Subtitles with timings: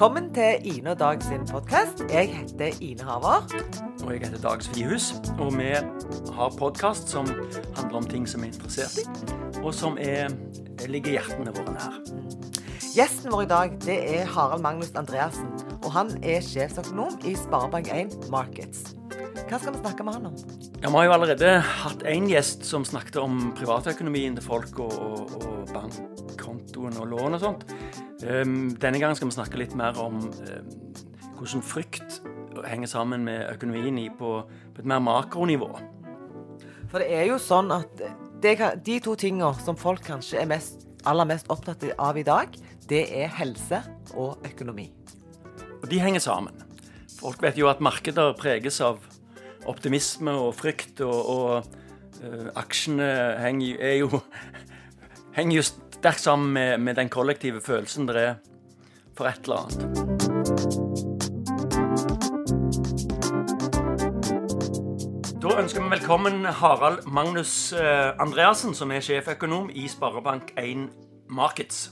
[0.00, 1.98] Velkommen til Ine og Dag sin podkast.
[2.08, 3.42] Jeg heter Ine Haver.
[4.04, 5.10] Og jeg heter Dag Svihus.
[5.38, 5.66] Og vi
[6.32, 7.28] har podkast som
[7.76, 9.04] handler om ting som vi er interessert i,
[9.60, 10.32] og som er,
[10.88, 12.00] ligger hjertene våre nær.
[12.96, 15.52] Gjesten vår i dag det er Harald Magnus Andreassen.
[15.84, 18.94] Og han er sjefsøkonom i Sparebank1 Markets.
[19.50, 20.44] Hva skal vi snakke med han om?
[20.80, 24.96] Ja, vi har jo allerede hatt én gjest som snakket om privatøkonomien til folk og,
[24.96, 27.68] og, og bankkontoen og lån og sånt.
[28.20, 30.72] Um, denne gangen skal vi snakke litt mer om um,
[31.38, 32.20] hvordan frykt
[32.66, 34.42] henger sammen med økonomien på,
[34.78, 35.70] et mer makronivå.
[36.90, 38.02] For det er jo sånn at
[38.42, 42.52] det, de to tingene som folk kanskje er mest, aller mest opptatt av i dag,
[42.90, 43.80] det er helse
[44.18, 44.90] og økonomi.
[45.80, 46.56] Og de henger sammen.
[47.20, 49.00] Folk vet jo at markeder preges av
[49.68, 53.08] optimisme og frykt, og, og uh, aksjene
[53.40, 54.22] henger, er jo,
[55.38, 55.66] henger jo
[56.00, 58.34] sterkt sammen med, med, den kollektive følelsen det er
[59.16, 59.80] for et eller annet.
[65.40, 70.88] Da ønsker vi velkommen Harald Magnus uh, Andreassen, som er sjeføkonom i Sparebank1
[71.28, 71.90] Markets.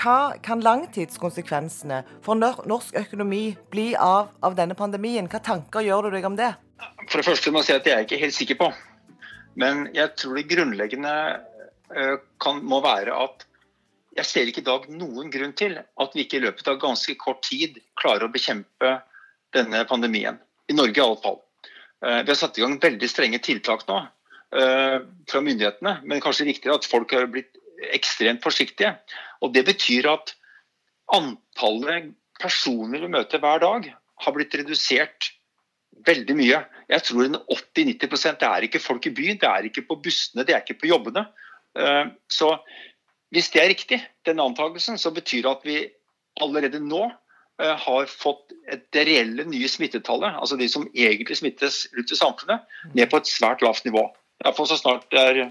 [0.00, 5.28] Hva kan langtidskonsekvensene for norsk økonomi bli av, av denne pandemien?
[5.28, 6.54] Hva tanker gjør du deg om det?
[7.10, 8.72] For det første må jeg si at jeg er ikke helt sikker på.
[9.60, 11.50] Men jeg tror det grunnleggende eh,
[12.42, 13.44] kan, må være at
[14.14, 17.16] jeg ser ikke i dag noen grunn til at vi ikke i løpet av ganske
[17.18, 18.92] kort tid klarer å bekjempe
[19.54, 20.38] denne pandemien.
[20.70, 21.40] I Norge i alle fall.
[22.04, 24.98] Eh, vi har satt i gang veldig strenge tiltak nå eh,
[25.30, 27.58] fra myndighetene, men kanskje viktigere at folk har blitt
[27.94, 28.94] ekstremt forsiktige.
[29.42, 30.34] Og Det betyr at
[31.14, 33.90] antallet personer vi møter hver dag,
[34.24, 35.32] har blitt redusert
[36.06, 36.60] veldig mye.
[36.90, 40.54] Jeg tror 80-90% det er ikke folk i byen, det er ikke på bussene, det
[40.54, 41.26] er ikke på jobbene.
[41.78, 42.54] Eh, så
[43.34, 45.78] hvis det er riktig, den antakelsen, så betyr det at vi
[46.42, 48.54] allerede nå eh, har fått
[48.94, 52.62] det reelle nye smittetallet, altså de som egentlig smittes ut i samfunnet,
[52.94, 54.06] ned på et svært lavt nivå.
[54.44, 55.42] Iallfall så snart det er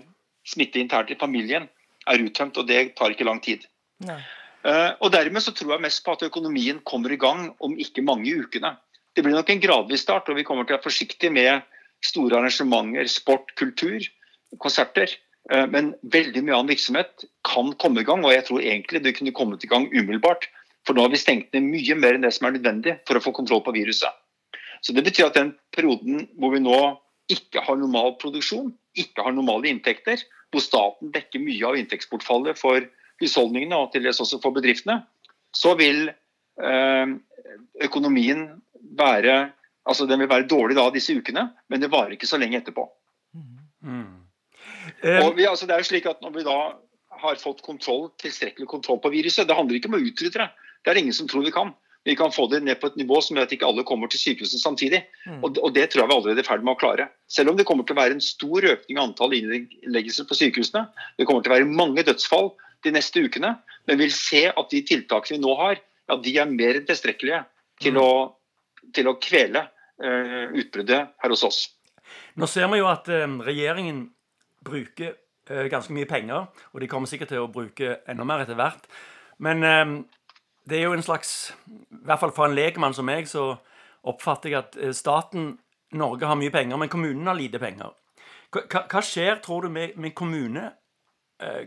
[0.48, 1.68] smitte internt i familien
[2.10, 3.68] er uttømt, og det tar ikke lang tid.
[4.04, 4.20] Nei.
[4.64, 8.04] Eh, og Dermed så tror jeg mest på at økonomien kommer i gang om ikke
[8.06, 8.76] mange ukene.
[9.14, 11.64] Det blir nok en gradvis start, og vi kommer til å være forsiktige med
[12.04, 14.08] store arrangementer, sport, kultur,
[14.64, 15.12] konserter.
[15.52, 19.16] Eh, men veldig mye annen virksomhet kan komme i gang, og jeg tror egentlig det
[19.18, 20.48] kunne kommet i gang umiddelbart.
[20.88, 23.24] For nå har vi stengt ned mye mer enn det som er nødvendig for å
[23.24, 24.12] få kontroll på viruset.
[24.84, 26.80] Så Det betyr at den perioden hvor vi nå
[27.32, 30.20] ikke har normal produksjon, ikke har normale inntekter,
[30.52, 32.84] hvor staten dekker mye av inntektsbortfallet for
[33.24, 35.00] husholdningene og til dels også for bedriftene,
[35.56, 37.16] så vil eh,
[37.88, 38.50] økonomien
[39.00, 39.54] være
[39.84, 42.86] altså Den vil være dårlig da disse ukene, men det varer ikke så lenge etterpå.
[45.04, 45.22] Mm.
[45.24, 46.58] Og vi, altså det er jo slik at Når vi da
[47.24, 50.50] har fått kontroll, tilstrekkelig kontroll på viruset Det handler ikke om å utrydde det.
[50.84, 51.72] Det er ingen som tror vi kan.
[52.04, 54.20] Vi kan få det ned på et nivå som gjør at ikke alle kommer til
[54.20, 55.00] sykehusene samtidig.
[55.24, 55.40] Mm.
[55.40, 57.08] Og, og, Det tror jeg vi allerede er i ferd med å klare.
[57.32, 60.84] Selv om det kommer til å være en stor økning i antall innleggelser på sykehusene.
[61.16, 62.52] Det kommer til å være mange dødsfall
[62.84, 63.54] de neste ukene.
[63.88, 65.80] Men vi vil se at de tiltakene vi nå har,
[66.12, 67.46] ja, de er mer enn tilstrekkelige
[67.80, 68.04] til mm.
[68.04, 68.10] å
[68.94, 71.62] til å kvele uh, utbruddet her hos oss.
[72.40, 74.08] Nå ser vi jo at uh, regjeringen
[74.64, 75.16] bruker
[75.52, 78.88] uh, ganske mye penger, og de kommer sikkert til å bruke enda mer etter hvert.
[79.44, 79.66] Men
[80.70, 83.56] det er jo en slags I hvert fall for en legemann som meg, så
[84.08, 85.56] oppfatter jeg at staten
[85.98, 87.92] Norge har mye penger, men kommunen har lite penger.
[88.54, 90.70] Hva, hva skjer, tror du, med, med kommune,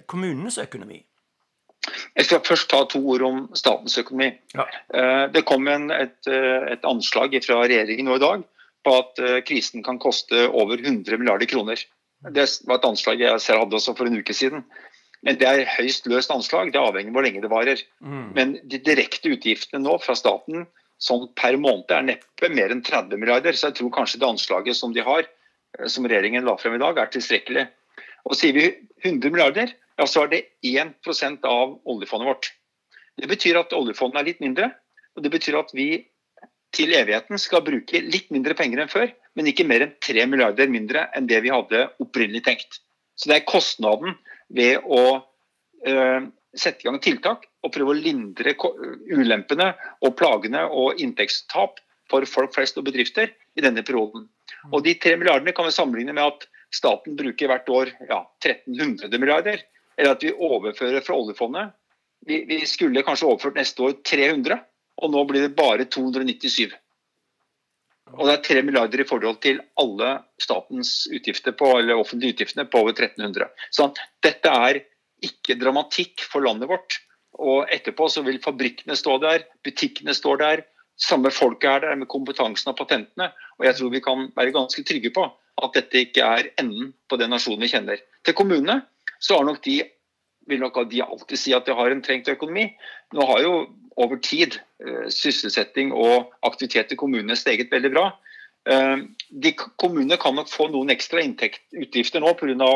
[0.06, 1.02] kommunenes økonomi?
[2.16, 4.30] Jeg skal først ta to ord om statens økonomi.
[4.56, 4.66] Ja.
[4.94, 8.46] Eh, det kom en, et, eh, et, anslag fra regjeringen nå i dag
[8.86, 11.82] på at eh, krisen kan koste over 100 milliarder kroner.
[12.24, 14.64] Det var et anslag jeg selv hadde også for en uke siden.
[15.26, 17.82] Men det er høyst løst anslag, det avhenger av hvor lenge det varer.
[18.04, 18.26] Mm.
[18.36, 20.66] Men de direkte utgiftene nå fra staten
[21.02, 23.56] sånn per måned er neppe mer enn 30 milliarder.
[23.56, 25.26] Så jeg tror kanskje det anslaget som de har,
[25.92, 27.66] som regjeringen la frem i dag, er tilstrekkelig.
[28.26, 28.68] Og sier vi
[29.04, 32.50] 100 milliarder, ja, så er det 1% av oljefondet vårt.
[33.16, 34.70] Det betyr at oljefondet er litt mindre,
[35.16, 35.88] og det betyr at vi
[36.76, 40.70] til evigheten skal bruke litt mindre penger enn før, men ikke mer enn 3 milliarder
[40.72, 42.80] mindre enn det vi hadde opprinnelig tenkt.
[43.16, 44.16] Så det er kostnaden
[44.52, 45.02] ved å
[45.86, 48.54] øh, sette i gang tiltak og prøve å lindre
[49.12, 49.72] ulempene
[50.04, 51.80] og plagene og inntektstap
[52.10, 54.28] for folk flest og bedrifter i denne perioden.
[54.72, 59.18] Og De 3 milliardene kan vi sammenligne med at staten bruker hvert år ja, 1300
[59.20, 59.60] milliarder
[59.96, 61.72] eller at vi overfører fra oljefondet.
[62.26, 64.58] Vi, vi skulle kanskje overført neste år 300,
[65.02, 66.74] og nå blir det bare 297.
[68.14, 70.10] Og det er 3 milliarder i forhold til alle
[70.42, 73.48] statens utgifter på, eller offentlige utgiftene på over 1300.
[73.74, 73.88] Så
[74.24, 74.80] dette er
[75.26, 77.00] ikke dramatikk for landet vårt.
[77.36, 80.62] Og etterpå så vil fabrikkene stå der, butikkene står der,
[80.96, 83.32] samme folket er der med kompetansen og patentene.
[83.58, 85.26] Og jeg tror vi kan være ganske trygge på
[85.64, 88.00] at dette ikke er enden på den nasjonen vi kjenner.
[88.24, 88.80] Til kommunene
[89.20, 89.80] så har nok de
[90.46, 92.68] vil nok de alltid si at de har en trengt økonomi.
[93.14, 93.52] Nå har jo
[93.96, 98.04] over tid eh, sysselsetting og aktivitet i kommunene steget veldig bra.
[98.68, 102.74] Eh, de Kommunene kan nok få noen ekstra inntekt, utgifter nå pga.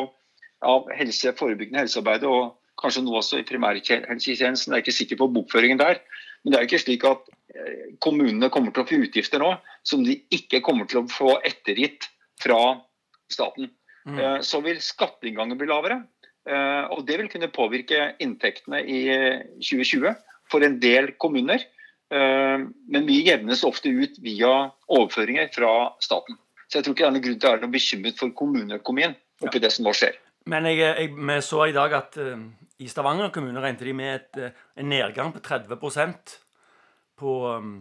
[0.60, 4.74] Av helse, forebyggende helsearbeid og kanskje nå også i primærhelsetjenesten.
[4.74, 6.02] Jeg er ikke sikker på bokføringen der.
[6.42, 9.54] Men det er jo ikke slik at eh, kommunene kommer til å få utgifter nå
[9.88, 12.60] som de ikke kommer til å få ettergitt fra
[13.32, 13.70] staten.
[14.04, 14.40] Mm.
[14.44, 16.00] Så vil skatteinngangen bli lavere.
[16.50, 19.00] Eh, og Det vil kunne påvirke inntektene i
[19.62, 20.16] 2020 eh,
[20.50, 21.62] for en del kommuner.
[22.10, 22.58] Eh,
[22.90, 26.38] men mye jevnes ofte ut via overføringer fra staten.
[26.66, 29.14] Så jeg tror ikke det er noen grunn til å være noe bekymret for kommuneøkonomien
[29.42, 29.66] oppi ja.
[29.66, 30.18] det som nå skjer.
[30.50, 32.38] Men jeg, jeg, vi så i dag at uh,
[32.80, 35.74] i Stavanger kommune regnet de med et, uh, en nedgang på 30
[37.18, 37.74] på, um,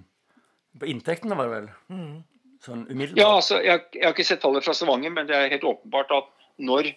[0.82, 1.70] på inntektene, var det vel?
[1.94, 2.18] Mm.
[2.66, 3.22] Sånn umiddelbart.
[3.22, 6.12] Ja, altså, jeg, jeg, har ikke sett tallet fra Stavanger, men det er helt åpenbart
[6.18, 6.34] at
[6.66, 6.90] når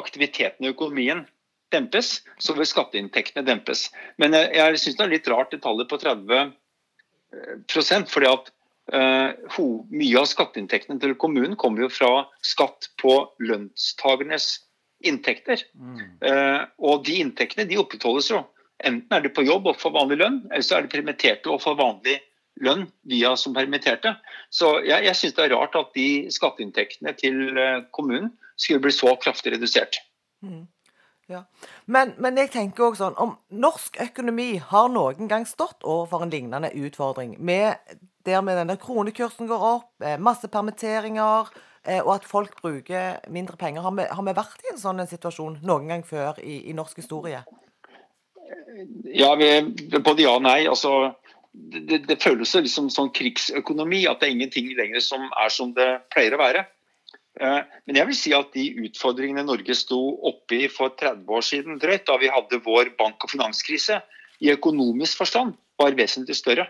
[0.00, 1.24] aktiviteten i økonomien
[1.74, 3.88] dempes, så vil skatteinntektene dempes.
[4.22, 8.52] Men jeg, jeg syns det er litt rart det tallet på 30% fordi at
[8.94, 9.28] uh,
[9.90, 12.12] mye av skatteinntektene til kommunen kommer jo fra
[12.46, 13.12] skatt på
[13.42, 14.46] lønnstagernes
[15.06, 15.58] inntekter.
[15.74, 15.98] Mm.
[16.22, 18.40] Uh, og de inntektene de opprettholdes jo.
[18.84, 21.62] Enten er de på jobb og får vanlig lønn, eller så er de permitterte og
[21.64, 22.16] får vanlig
[22.64, 24.14] lønn via som permitterte.
[24.52, 28.92] Så jeg, jeg syns det er rart at de skatteinntektene til eh, kommunen skulle bli
[28.92, 30.00] så kraftig redusert.
[30.44, 30.66] Mm.
[31.26, 31.42] Ja.
[31.84, 36.30] Men, men, jeg tenker også sånn, om norsk økonomi har noen gang stått overfor en
[36.30, 37.82] lignende utfordring, med,
[38.26, 41.50] der med denne kronekursen går opp, eh, masse permitteringer,
[41.82, 43.82] eh, og at folk bruker mindre penger.
[43.82, 47.02] Har vi, har vi vært i en sånn situasjon noen gang før i, i norsk
[47.02, 47.42] historie?
[49.10, 49.50] Ja, vi,
[49.98, 50.60] både ja og nei.
[50.70, 51.16] altså
[51.56, 55.88] det, det, føles liksom sånn krigsøkonomi, at det er ingenting lenger som er som det
[56.14, 56.66] pleier å være.
[57.36, 59.98] Eh, men jeg vil si at de utfordringene Norge sto
[60.30, 64.00] oppe i for 30 år siden, drøyt, da vi hadde vår bank- og finanskrise,
[64.40, 66.66] i økonomisk forstand var vesentlig større.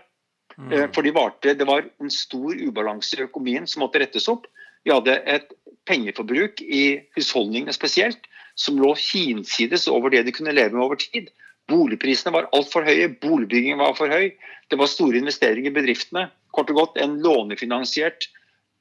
[0.57, 0.71] Mm.
[0.73, 4.47] Eh, for de varte, Det var en stor ubalanse i økonomien som måtte rettes opp.
[4.83, 5.51] Vi hadde et
[5.85, 11.29] pengeforbruk i husholdningene spesielt som lå hinsides over det de kunne leve med over tid.
[11.67, 14.33] Boligprisene var altfor høye, boligbyggingen var for høy.
[14.69, 16.29] Det var store investeringer i bedriftene.
[16.51, 18.29] Kort og godt en lånefinansiert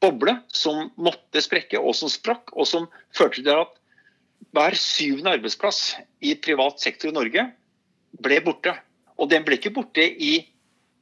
[0.02, 3.72] boble som måtte sprekke, og som sprakk, og som førte til at
[4.56, 7.46] hver syvende arbeidsplass i privat sektor i Norge
[8.24, 8.74] ble borte.
[9.16, 10.38] Og den ble ikke borte i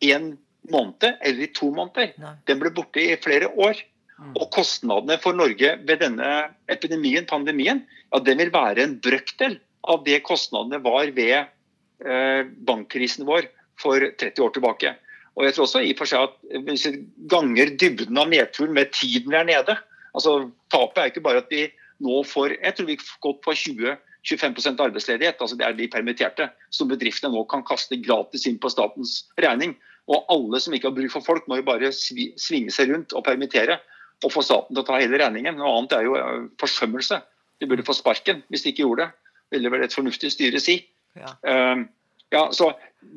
[0.05, 0.35] én
[0.71, 2.15] måned eller i to måneder.
[2.49, 3.83] Den ble borte i flere år.
[4.15, 4.35] Mm.
[4.39, 6.29] Og kostnadene for Norge ved denne
[6.71, 7.83] epidemien, pandemien,
[8.13, 9.57] ja, den vil være en brøkdel
[9.91, 13.49] av det kostnadene var ved eh, bankkrisen vår
[13.81, 14.95] for 30 år tilbake.
[15.35, 18.75] Og jeg tror også i og for seg at Hvis vi ganger dybden av nedturen
[18.77, 19.79] med tiden vi er nede
[20.15, 21.67] altså Tapet er ikke bare at vi
[22.05, 25.41] nå får Jeg tror vi har gått på 20-25% arbeidsledighet.
[25.41, 29.77] altså Det er de permitterte som bedriftene nå kan kaste gratis inn på statens regning.
[30.11, 33.25] Og alle som ikke har bruk for folk, må jo bare svinge seg rundt og
[33.25, 33.79] permittere.
[34.25, 35.57] Og få staten til å ta hele regningen.
[35.59, 37.21] Noe annet er jo eh, forsømmelse.
[37.61, 39.31] De burde få sparken hvis de ikke gjorde det.
[39.55, 40.81] Ville vel et fornuftig styre si.
[41.19, 41.31] Ja.
[41.47, 41.87] Um,
[42.35, 42.49] ja,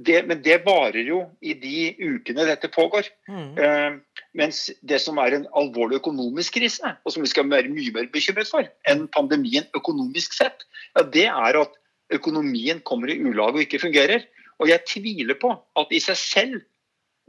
[0.06, 3.08] det, men det varer jo i de ukene dette pågår.
[3.30, 3.50] Mm.
[3.58, 7.94] Uh, mens det som er en alvorlig økonomisk krise, og som vi skal være mye
[7.96, 11.78] mer bekymret for enn pandemien økonomisk sett, ja, det er at
[12.14, 14.26] økonomien kommer i ulag og ikke fungerer.
[14.62, 16.62] Og jeg tviler på at i seg selv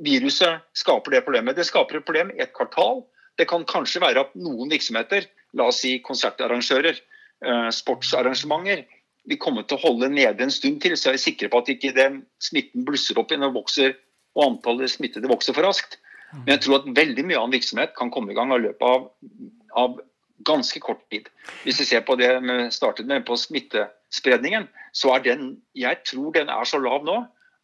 [0.05, 1.59] viruset skaper det problemet.
[1.59, 3.03] Det skaper et problem i et kvartal.
[3.39, 5.27] Det kan kanskje være at noen virksomheter,
[5.59, 6.99] la oss si konsertarrangører,
[7.47, 8.87] uh, sportsarrangementer,
[9.29, 11.71] vi kommer til å holde nede en stund til, så er vi sikre på at
[11.73, 13.97] ikke den smitten blusser opp igjen og, vokser,
[14.39, 15.99] og antallet smittede vokser for raskt.
[16.33, 19.09] Men jeg tror at veldig mye annen virksomhet kan komme i gang i løpet av,
[19.81, 19.99] av,
[20.47, 21.27] ganske kort tid.
[21.65, 26.31] Hvis vi ser på det vi startet med på smittespredningen, så er den jeg tror
[26.37, 27.17] den er så lav nå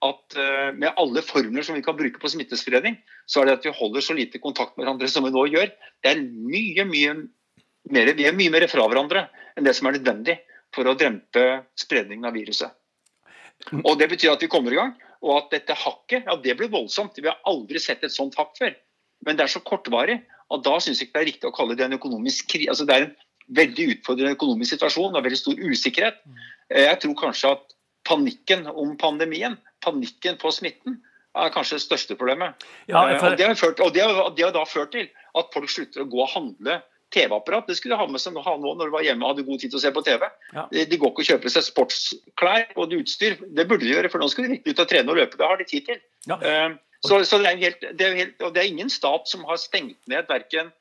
[0.05, 2.99] at uh, med alle formler som vi kan bruke på smittespredning,
[3.31, 5.71] så er det at vi holder så lite kontakt med hverandre som vi nå gjør.
[6.03, 7.15] Det er mye, mye
[7.95, 10.41] mer, vi er mye mer fra hverandre enn det som er nødvendig
[10.75, 12.75] for å dempe spredningen av viruset.
[13.85, 16.73] Og Det betyr at vi kommer i gang, og at dette hakket ja, det blir
[16.73, 17.17] voldsomt.
[17.17, 18.75] Vi har aldri sett et sånt hakk før.
[19.25, 20.19] Men det er så kortvarig
[20.53, 22.73] at da syns jeg ikke det er riktig å kalle det en økonomisk krise.
[22.75, 23.15] Altså, det er en
[23.57, 26.21] veldig utfordrende økonomisk situasjon og veldig stor usikkerhet.
[26.75, 31.01] Jeg tror kanskje at panikken om pandemien, panikken på smitten,
[31.35, 32.67] er kanskje det største problemet.
[32.87, 33.33] Ja, for...
[33.33, 36.05] og, det har ført, og det har, det har da ført til at folk slutter
[36.05, 36.79] å gå og handle
[37.15, 37.69] TV-apparat.
[37.71, 39.63] Det skulle de ha med seg ha nå når de var hjemme og hadde god
[39.63, 40.25] tid til å se på TV.
[40.55, 40.67] Ja.
[40.73, 43.39] De, de går ikke og kjøper seg sportsklær og utstyr.
[43.45, 45.41] Det burde de gjøre, for nå skal de virkelig ut og trene og løpe.
[45.41, 46.01] Det har de tid til.
[46.31, 46.41] Ja.
[46.43, 49.61] Uh, så, så det, er helt, det, er helt, det er ingen stat som har
[49.61, 50.73] stengt ned verken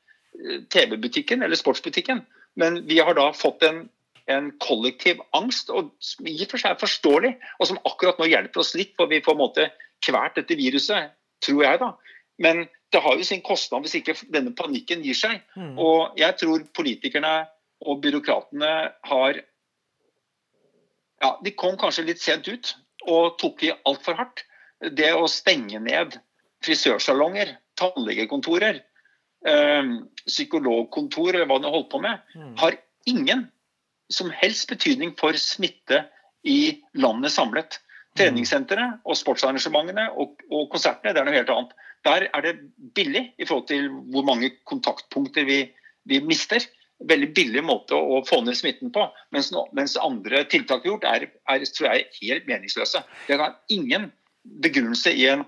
[0.72, 2.24] TV-butikken eller sportsbutikken.
[2.54, 3.84] Men vi har da fått en,
[4.30, 8.28] en kollektiv angst, og som i og for seg er forståelig, og som akkurat nå
[8.30, 9.68] hjelper oss litt, for vi får på en måte
[10.04, 11.14] kvert dette viruset,
[11.44, 11.92] tror jeg da.
[12.42, 15.42] Men det har jo sin kostnad hvis ikke denne panikken gir seg.
[15.58, 15.74] Mm.
[15.82, 17.34] Og jeg tror politikerne
[17.84, 18.72] og byråkratene
[19.10, 19.42] har
[21.22, 22.74] Ja, de kom kanskje litt sent ut
[23.08, 24.42] og tok i altfor hardt.
[24.92, 26.18] Det å stenge ned
[26.66, 28.80] frisørsalonger, tannlegekontorer,
[29.46, 29.92] eh,
[30.26, 32.58] psykologkontor eller hva de holdt på med, Mm.
[32.58, 33.46] har ingen
[34.10, 36.04] som helst betydning for smitte
[36.44, 37.78] i landet samlet.
[38.18, 41.72] Treningssentre og sportsarrangementene og, og konsertene det er noe helt annet.
[42.04, 42.54] Der er det
[42.96, 45.60] billig i forhold til hvor mange kontaktpunkter vi,
[46.08, 46.64] vi mister.
[47.04, 49.06] Veldig billig måte å få ned smitten på.
[49.34, 53.02] Mens, no, mens andre tiltak vi har gjort, er, er tror jeg, helt meningsløse.
[53.28, 54.10] Det har ingen
[54.64, 55.44] begrunnelse i en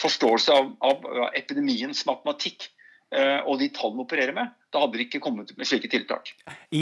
[0.00, 2.68] forståelse av, av epidemiens matematikk
[3.14, 4.54] eh, og de tallene vi opererer med.
[4.74, 6.32] Da hadde de ikke kommet med slike tiltak.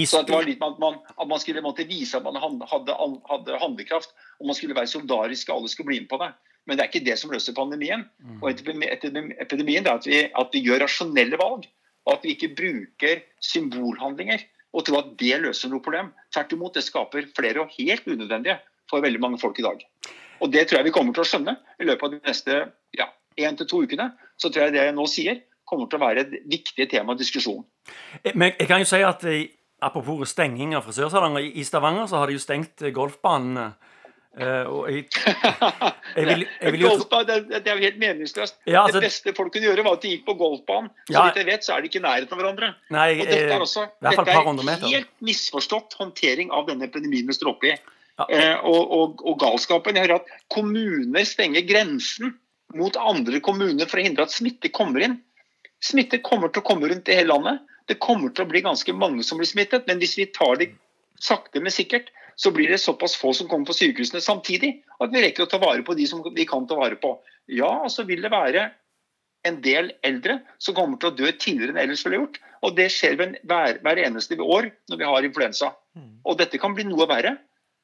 [0.09, 2.97] Så det var litt at man, at man skulle måtte vise at man hadde,
[3.31, 6.33] hadde handlekraft, og man skulle være solidariske, alle skulle bli med på det.
[6.66, 8.06] Men det er ikke det som løser pandemien.
[8.40, 11.66] Og epidemi- epidemi- epidemien er at vi, at vi gjør rasjonelle valg,
[12.06, 14.42] og at vi ikke bruker symbolhandlinger
[14.75, 16.09] og tror at det løser noe problem.
[16.35, 18.56] Tvert imot, det skaper flere og helt unødvendige
[18.90, 19.85] for veldig mange folk i dag.
[20.42, 22.56] Og det tror jeg vi kommer til å skjønne i løpet av de neste
[22.99, 23.06] ja,
[23.38, 24.11] én til to ukene.
[24.37, 27.21] Så tror jeg det jeg nå sier, kommer til å være et viktig tema i
[27.23, 27.62] diskusjon.
[28.35, 29.47] Men jeg kan jo si at eh,
[29.85, 33.71] apropos stenging av frisørsalonger, i- i Stavanger så har de jo stengt eh, golfbanene.
[34.35, 35.05] Eh, og jeg,
[36.17, 38.57] jeg vil, jeg vil jo Golfbane, det, det er jo helt meningsløst.
[38.67, 40.91] Ja, altså- det beste folk kunne gjøre, var at de gikk på golfbanen.
[41.07, 41.25] Så Ja.
[41.29, 42.71] vidt jeg vet, så er de ikke i nærheten av hverandre.
[42.91, 46.88] Nei, Og dette eh, er også fall et dette er helt misforstått håndtering av denne
[46.88, 47.76] epidemien vi står oppe i.
[48.19, 48.26] Ja.
[48.29, 49.95] Eh, og, og, og galskapen.
[49.95, 52.35] Jeg hører at kommuner stenger grensen
[52.75, 55.21] mot andre kommuner for å hindre at smitte kommer inn.
[55.85, 57.62] Smitte kommer til å komme rundt i hele landet.
[57.87, 59.87] Det kommer til å bli ganske mange som blir smittet.
[59.87, 60.73] Men hvis vi tar det
[61.21, 65.23] sakte, men sikkert, så blir det såpass få som kommer på sykehusene samtidig at vi
[65.23, 67.17] rekker å ta vare på de som vi kan ta vare på.
[67.50, 68.69] Ja, og så vil det være
[69.45, 72.41] en del eldre som kommer til å dø tidligere enn ellers ville gjort.
[72.64, 75.73] Og det skjer hver, hver eneste år når vi har influensa.
[75.99, 76.12] Mm.
[76.25, 77.37] Og dette kan bli noe verre.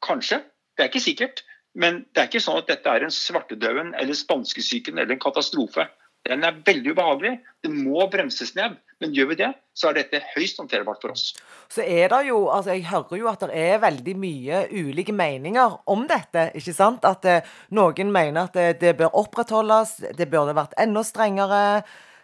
[0.04, 0.40] Kanskje.
[0.76, 1.42] Det er ikke sikkert.
[1.76, 5.84] Men det er ikke sånn at dette er en svartedauden eller spanskesyken eller en katastrofe.
[6.26, 7.36] Den er veldig ubehagelig.
[7.62, 8.80] Det må bremses ned.
[9.00, 11.30] Men gjør vi det, så er dette høyst håndterbart for oss.
[11.72, 15.78] Så er det jo, altså jeg hører jo at det er veldig mye ulike meninger
[15.88, 17.06] om dette, ikke sant?
[17.08, 21.62] At eh, noen mener at det, det bør opprettholdes, det burde vært enda strengere.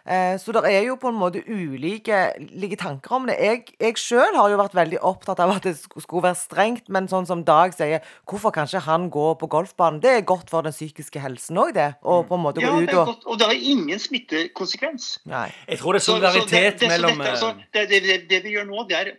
[0.07, 2.17] Eh, så det er jo på en måte ulike,
[2.55, 3.35] like tanker om det.
[3.43, 7.09] Jeg, jeg sjøl har jo vært veldig opptatt av at det skulle være strengt, men
[7.11, 9.99] sånn som Dag sier, hvorfor kan ikke han gå på golfbanen?
[10.03, 11.89] Det er godt for den psykiske helsen òg, det.
[12.07, 15.19] Og på en måte Ja, gå ut og og det har ingen smittekonsekvens.
[15.27, 15.49] Nei.
[15.67, 18.29] Jeg tror det er Så- så solidaritet det- det- mellom dette, altså, det, det, det,
[18.29, 19.11] det vi gjør nå, det er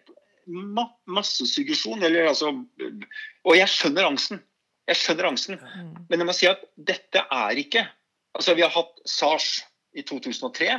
[0.46, 2.02] ma massesuggesjon.
[2.02, 2.48] Eller altså
[3.44, 4.40] Og jeg skjønner angsten.
[4.88, 5.58] Jeg skjønner angsten.
[5.60, 6.06] Mm.
[6.08, 7.86] Men jeg må si at dette er ikke
[8.36, 9.64] Altså, vi har hatt SARS
[9.96, 10.72] i 2003.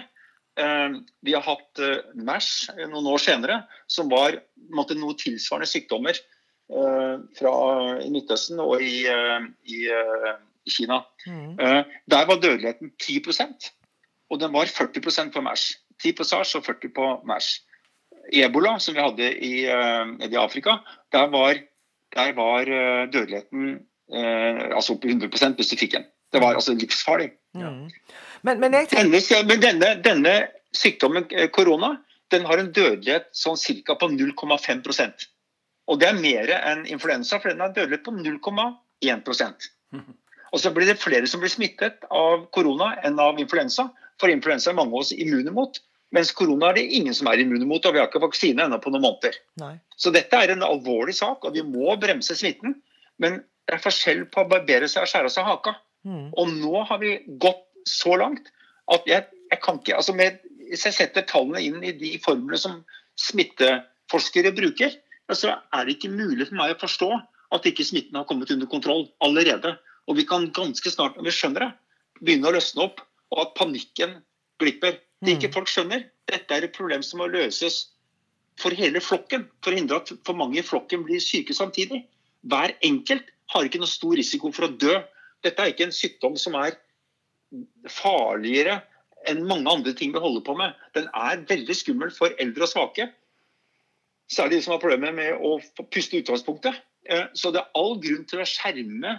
[0.60, 2.52] Eh, vi har hatt eh, MERS
[2.82, 4.38] noen år senere, som var
[4.76, 7.56] måtte, noe tilsvarende sykdommer eh, fra
[8.04, 10.32] i Midtøsten og i, eh, i, eh,
[10.66, 11.04] i Kina.
[11.26, 11.58] Mm.
[11.58, 13.72] Eh, der var dødeligheten 10%
[14.30, 15.66] og den var 40% på MERS.
[16.04, 17.50] 10 på SARS og 40% på MERS.
[18.34, 20.78] Ebola, som vi hadde i, eh, i Afrika,
[21.12, 21.58] der var,
[22.16, 23.80] der var eh, dødeligheten
[24.14, 26.06] eh, altså opp i 100 hvis du fikk en.
[26.32, 27.32] Det var altså livsfarlig.
[27.58, 27.90] Mm.
[28.48, 30.36] Men, men jeg tenker Denne, men denne, denne
[30.76, 31.96] sykdommen, eh, korona,
[32.32, 33.96] den har en dødelighet sånn ca.
[33.98, 35.28] på 0,5%
[35.90, 39.70] Og det er mer enn influensa, for den har dødelighet på 0,1%
[40.54, 43.90] Og så blir det flere som blir smittet av korona enn av influensa.
[44.20, 45.78] For influensa er mange av oss immune mot,
[46.16, 47.86] mens korona er det ingen som er immune mot.
[47.86, 49.38] Og vi har ikke vaksine ennå på noen måneder.
[49.62, 49.76] Nei.
[49.94, 52.80] Så dette er en alvorlig sak, og vi må bremse smitten.
[53.22, 55.76] Men det er forskjell på å barbere seg og skjære av seg haka.
[56.08, 56.28] Mm.
[56.34, 58.52] Og nå har vi gått så langt
[58.94, 62.58] at jeg, jeg kan ikke altså med, Hvis jeg setter tallene inn i de formlene
[62.62, 62.84] som
[63.18, 64.94] smitteforskere bruker,
[65.30, 67.10] så så er det ikke mulig for meg å forstå
[67.56, 69.76] at ikke smitten har kommet under kontroll allerede.
[70.06, 71.70] Og vi kan ganske snart, når vi skjønner det,
[72.22, 73.02] begynne å løsne opp,
[73.34, 74.20] og at panikken
[74.62, 75.00] glipper.
[75.26, 77.90] Det ikke folk skjønner, dette er et problem som må løses
[78.60, 82.04] for hele flokken, for å hindre at for mange i flokken blir syke samtidig.
[82.50, 85.00] Hver enkelt har ikke noe stor risiko for å dø.
[85.44, 86.78] Dette er ikke en sykdom som er
[87.90, 88.80] farligere
[89.28, 90.76] enn mange andre ting vi holder på med.
[90.96, 93.10] Den er veldig skummel for eldre og svake.
[94.30, 95.58] det de som har problemer med å
[95.90, 96.78] puste utgangspunktet.
[97.10, 99.18] Eh, så det er all grunn til å skjerme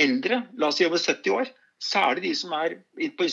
[0.00, 1.52] eldre, la oss si over 70 år.
[1.82, 2.78] Særlig de som er
[3.18, 3.26] på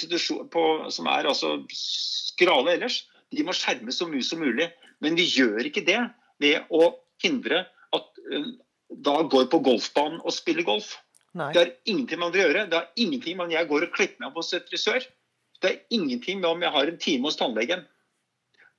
[0.51, 3.03] på, som er altså skrale ellers.
[3.31, 4.67] De må skjermes så mye som mulig.
[5.03, 5.99] Men vi gjør ikke det
[6.43, 6.91] ved å
[7.23, 7.63] hindre
[7.95, 8.51] at uh,
[9.03, 10.97] da går på golfbanen og spiller golf.
[11.33, 11.49] Nei.
[11.53, 12.63] Det har ingenting med andre å gjøre.
[12.69, 15.05] Det har ingenting med om jeg går og klipper meg hos et frisør.
[15.61, 17.85] Det har ingenting med om jeg har en time hos tannlegen.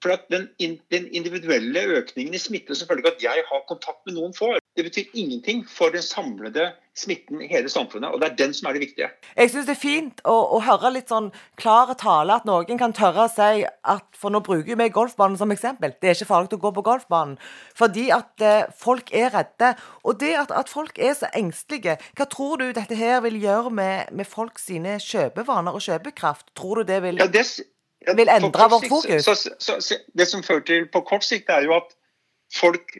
[0.05, 0.51] For at den,
[0.93, 4.53] den, individuelle økningen i smitte som følge av at jeg har kontakt med noen få,
[4.77, 8.11] det betyr ingenting for den samlede smitten i hele samfunnet.
[8.11, 9.09] Og det er den som er det viktige.
[9.37, 11.29] Jeg syns det er fint å, å, høre litt sånn
[11.59, 15.55] klare tale, at noen kan tørre å si at For nå bruker vi golfbanen som
[15.55, 15.95] eksempel.
[16.01, 17.37] Det er ikke farlig å gå på golfbanen.
[17.79, 19.75] Fordi at eh, folk er redde.
[20.03, 23.71] Og det at, at, folk er så engstelige, hva tror du dette her vil gjøre
[23.71, 26.51] med, med folk sine kjøpevaner og kjøpekraft?
[26.59, 27.47] Tror du det vil ja, det,
[28.17, 29.27] vil endre vårt fokus?
[29.27, 31.95] Så, så, så, det som fører til på kort sikt, er jo at
[32.55, 32.99] folk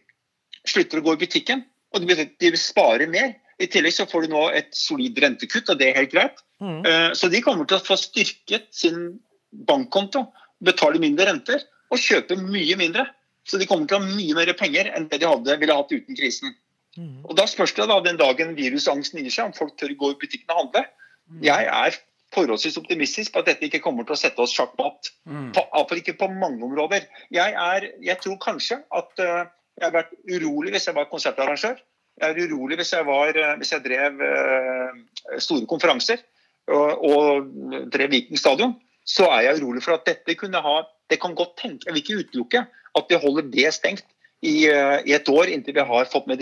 [0.69, 1.65] slutter å gå i butikken.
[1.95, 3.37] Og de, vil spare mer.
[3.63, 6.41] I tillegg så får de nå et solid rentekutt, og det er helt greit.
[6.63, 6.81] Mm.
[6.87, 9.21] Uh, så de kommer til å få styrket sin
[9.69, 10.25] bankkonto,
[10.65, 13.07] betale mindre renter og kjøpe mye mindre.
[13.47, 15.93] Så de kommer til å ha mye mer penger enn det de hadde, ville hatt
[15.93, 16.55] uten krisen.
[16.97, 17.23] Mm.
[17.27, 20.19] Og Da spørs det da den dagen virusangsten gir seg, om folk tør gå i
[20.21, 20.85] butikken og handle.
[21.29, 21.41] Mm.
[21.45, 21.99] Jeg er
[22.35, 25.13] forholdsvis optimistisk på at dette ikke kommer til å sette oss sjakkmatt.
[25.29, 25.53] Mm.
[25.61, 27.07] Iallfall ikke på mange områder.
[27.35, 29.45] Jeg, er, jeg tror kanskje at uh,
[29.79, 31.81] jeg har vært urolig hvis jeg var konsertarrangør.
[32.23, 36.23] Jeg er urolig hvis jeg, var, uh, hvis jeg drev uh, store konferanser
[36.71, 38.77] og, og drev Viking stadion.
[39.05, 40.79] Så er jeg urolig for at dette kunne ha
[41.13, 42.63] Det kan godt tenke, jeg vil ikke utelukke
[42.97, 44.07] at vi holder det stengt
[44.41, 46.41] i, i et år inntil vi har fått, med,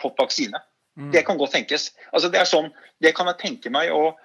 [0.00, 0.56] fått vaksine.
[0.96, 1.10] Mm.
[1.12, 1.90] Det kan godt tenkes.
[2.12, 2.70] Altså det er sånn,
[3.04, 3.92] det kan jeg tenke meg.
[3.92, 4.16] og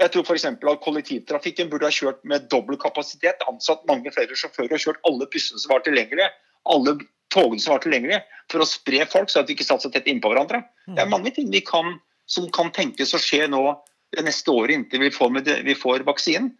[0.00, 0.46] jeg tror f.eks.
[0.48, 5.28] at kollektivtrafikken burde ha kjørt med dobbel kapasitet, ansatt mange flere sjåfører og kjørt alle
[5.32, 6.30] bussene som var tilgjengelige,
[6.74, 6.96] alle
[7.32, 8.22] togene som var tilgjengelige,
[8.52, 10.62] for å spre folk, så at vi ikke satt så tett innpå hverandre.
[10.86, 11.14] Det er mm.
[11.14, 11.96] mange ting vi kan,
[12.30, 13.64] som kan tenkes å skje nå
[14.12, 16.52] det neste året inntil vi får, med, vi får vaksinen.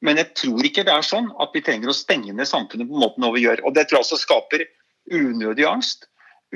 [0.00, 3.02] Men jeg tror ikke det er sånn at vi trenger å stenge ned samfunnet på
[3.02, 3.64] måten vi gjør.
[3.68, 4.64] Og Det tror jeg også skaper
[5.10, 6.06] unødig angst,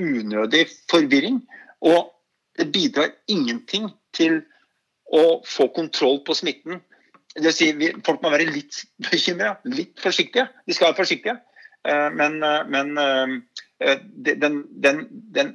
[0.00, 1.42] unødig forvirring.
[1.84, 2.08] Og
[2.56, 4.40] det bidrar ingenting til
[5.12, 6.80] å få kontroll på smitten.
[7.34, 7.70] Det vil si,
[8.06, 10.46] folk må være litt bekymra, litt forsiktige.
[10.64, 11.36] De skal være forsiktige.
[11.84, 13.34] Eh, men, eh, men eh,
[13.80, 15.54] den, den, den,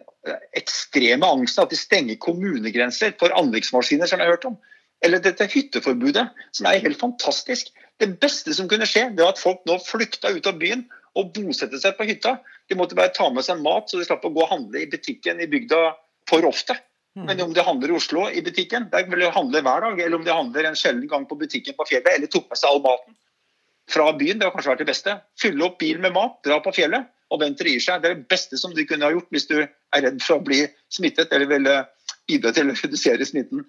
[0.57, 4.57] ekstreme angsten at de stenger kommunegrenser for anleggsmaskiner, som jeg har hørt om,
[5.05, 7.71] eller dette hytteforbudet, som er helt fantastisk.
[7.99, 10.83] Det beste som kunne skje, det var at folk nå flykta ut av byen
[11.17, 12.35] og bosette seg på hytta.
[12.69, 14.89] De måtte bare ta med seg mat, så de slapp å gå og handle i
[14.91, 15.81] butikken i bygda
[16.29, 16.75] for ofte.
[17.17, 17.25] Mm.
[17.25, 20.19] Men om de handler i Oslo i butikken, der vil de handle hver dag, eller
[20.19, 22.83] om de handler en sjelden gang på butikken på fjellet, eller tok med seg all
[22.83, 23.15] maten
[23.89, 25.15] fra byen, det har kanskje vært det beste.
[25.41, 28.01] Fylle opp bil med mat, dra på fjellet og og gi seg.
[28.01, 30.45] Det er det beste som du kunne ha gjort hvis du er redd for å
[30.45, 31.69] bli smittet eller vil
[32.29, 33.65] bidra til å redusere smitten.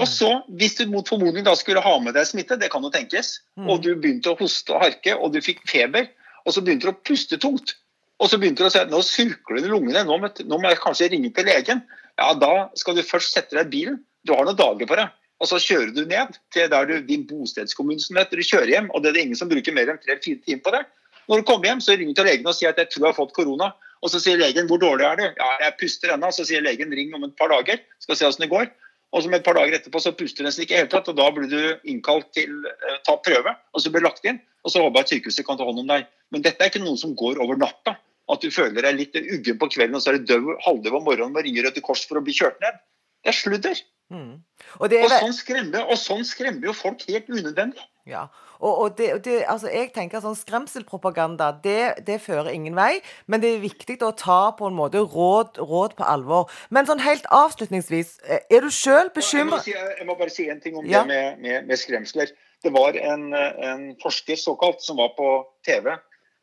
[0.00, 2.90] Og så, Hvis du mot formodning da skulle ha med deg smitte, det kan jo
[2.90, 3.68] tenkes, mm.
[3.68, 6.08] og du begynte å hoste og harke og du fikk feber,
[6.46, 7.74] og så begynte du å puste tungt,
[8.18, 10.16] og så begynte du å si at nå surkler det i lungene, nå
[10.56, 11.84] må jeg kanskje ringe til legen
[12.20, 14.00] ja, da skal du først sette deg i bilen.
[14.26, 15.12] Du har noen dager på deg.
[15.42, 18.38] Og så kjører du ned til der du, din bostedskommune som heter.
[18.38, 20.74] Du kjører hjem, og det er det ingen som bruker mer enn tre-fire timer på
[20.76, 20.82] det.
[21.30, 23.10] Når du kommer hjem, så ringer du til legen og sier at jeg tror jeg
[23.10, 23.72] har fått korona.
[24.02, 25.24] Og så sier legen hvor dårlig er du?
[25.26, 26.30] Ja, jeg puster ennå.
[26.34, 28.70] Så sier legen ring om et par dager, skal se åssen det går.
[29.12, 31.10] Og så med et par dager etterpå så puster du nesten ikke i hele tatt,
[31.10, 34.40] og da blir du innkalt til uh, ta prøve, og så blir du lagt inn.
[34.64, 36.06] Og så håper jeg at sykehuset kan ta hånd om deg.
[36.32, 37.98] Men dette er ikke noe som går over natta.
[38.32, 41.36] At du føler deg litt uggen på kvelden, og så er du halvdøv om morgenen
[41.36, 42.78] og ringer Røde Kors for å bli kjørt ned.
[43.22, 43.82] Det er sludder.
[44.12, 44.36] Mm.
[44.78, 45.08] Og, det er...
[45.08, 47.82] og, sånn skremmer, og, sånn skremmer, jo folk helt unødvendig.
[48.08, 48.26] Ja,
[48.58, 52.96] og, og det, det, altså jeg tenker sånn Skremselpropaganda det, det, fører ingen vei,
[53.30, 56.50] men det er viktig å ta på en måte råd, råd på alvor.
[56.74, 60.62] Men sånn helt avslutningsvis, eh, er du sjøl bekymra jeg, jeg, må bare si en
[60.62, 61.04] ting om ja.
[61.06, 62.34] det med, med, med, skremsler.
[62.62, 65.30] Det var en, en forsker såkalt som var på
[65.66, 65.94] TV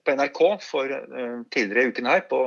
[0.06, 2.42] på NRK for uh, tidligere i uken her på,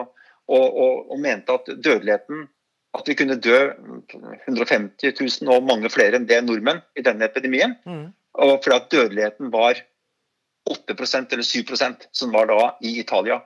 [0.49, 2.49] og, og, og, mente at dødeligheten
[2.93, 3.59] At vi kunne dø
[4.47, 7.79] 150 000 og mange flere enn det nordmenn i denne epidemien.
[7.89, 8.11] Mm.
[8.45, 9.81] Og fordi at dødeligheten var
[10.69, 13.41] 8% eller 7% som var da i Italia.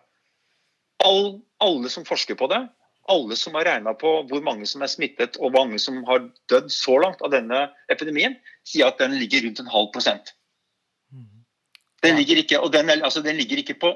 [1.05, 2.63] All, alle som forsker på det,
[3.09, 6.27] alle som har regna på hvor mange som er smittet og hvor mange som har
[6.51, 8.35] dødd så langt av denne epidemien,
[8.67, 10.35] sier at den ligger rundt en halv prosent.
[12.05, 13.95] Den ligger ikke, og den, altså, den ligger ikke på,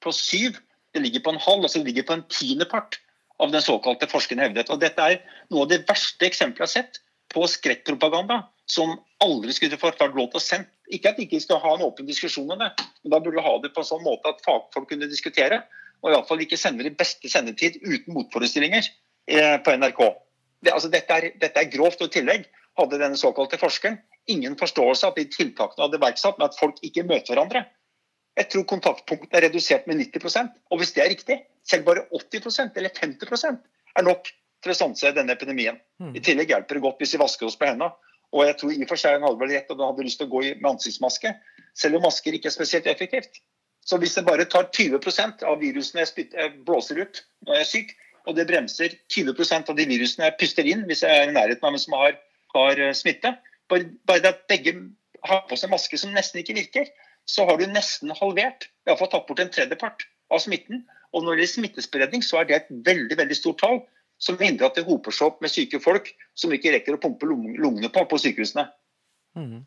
[0.00, 0.54] på, syv,
[0.94, 1.64] den ligger på en halv.
[1.66, 3.00] altså Den ligger på en tiendepart
[3.42, 4.70] av den såkalte forskeren hevdet.
[4.70, 5.20] Og Dette er
[5.50, 7.00] noe av det verste eksempelet jeg har sett
[7.34, 8.94] på skrekkpropaganda som
[9.24, 10.70] aldri skulle fått lov til å sende.
[10.92, 12.70] Ikke at de ikke skulle ha en åpen diskusjon om det,
[13.02, 15.62] men da burde du ha det på en sånn måte at fagfolk kunne diskutere.
[16.04, 18.84] og iallfall ikke sender i beste sendetid uten motforestillinger
[19.26, 20.02] eh, på NRK.
[20.60, 22.02] Det, altså, dette, er, dette er grovt.
[22.04, 22.44] Og i tillegg
[22.76, 23.96] hadde denne såkalte forskeren
[24.28, 27.64] ingen forståelse av de tiltakene hadde iverksatt med at folk ikke møter hverandre.
[28.36, 32.78] Jeg tror kontaktpunktene er redusert med 90% og hvis det er riktig, selv bare 80%
[32.80, 33.60] eller 50%
[33.98, 34.28] er nok
[34.64, 35.78] til å stanse denne epidemien.
[36.16, 37.92] I tillegg hjelper det godt hvis vi vasker oss på hendene.
[38.34, 40.26] Og jeg tror i og for seg en hadde vel rett og hadde lyst til
[40.26, 41.34] å gå med ansiktsmaske,
[41.78, 43.38] selv om masker ikke er spesielt effektivt.
[43.84, 47.94] Så hvis det bare tar 20 av virusene jeg, blåser ut når jeg er syk,
[48.24, 51.68] og det bremser 20% av de virusene jeg puster inn hvis jeg er i nærheten
[51.68, 52.16] av en som har,
[52.56, 53.34] har eh, smitte,
[53.68, 54.72] bare, bare at begge
[55.28, 56.88] har på seg maske som nesten ikke virker,
[57.28, 60.82] så har du nesten halvert, iallfall tatt bort en tredjepart av smitten.
[61.14, 63.82] Og når det gjelder smittespredning, så er det et veldig veldig stort tall
[64.22, 67.28] som hindrer at det hoper seg opp med syke folk som ikke rekker å pumpe
[67.28, 68.66] lungene på på sykehusene.
[69.38, 69.64] Mm.